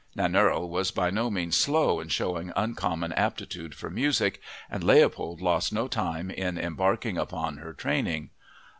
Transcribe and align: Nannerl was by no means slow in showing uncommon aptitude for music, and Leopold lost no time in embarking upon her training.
Nannerl 0.17 0.67
was 0.67 0.89
by 0.89 1.11
no 1.11 1.29
means 1.29 1.55
slow 1.55 1.99
in 1.99 2.07
showing 2.07 2.51
uncommon 2.55 3.13
aptitude 3.13 3.75
for 3.75 3.91
music, 3.91 4.41
and 4.67 4.83
Leopold 4.83 5.41
lost 5.41 5.71
no 5.71 5.87
time 5.87 6.31
in 6.31 6.57
embarking 6.57 7.19
upon 7.19 7.57
her 7.57 7.71
training. 7.71 8.31